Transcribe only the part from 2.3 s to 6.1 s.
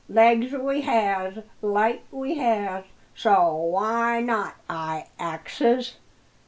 has! so why not? I axes."